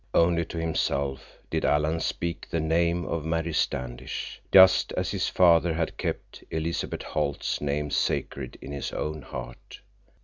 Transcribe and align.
Only 0.15 0.45
to 0.45 0.57
himself 0.57 1.37
did 1.51 1.63
Alan 1.63 1.99
speak 1.99 2.47
the 2.49 2.59
name 2.59 3.05
of 3.05 3.23
Mary 3.23 3.53
Standish, 3.53 4.41
just 4.51 4.91
as 4.93 5.11
his 5.11 5.29
father 5.29 5.75
had 5.75 5.95
kept 5.95 6.43
Elizabeth 6.49 7.03
Holt's 7.03 7.61
name 7.61 7.91
sacred 7.91 8.57
in 8.63 8.71
his 8.71 8.91
own 8.93 9.21
heart. 9.21 9.81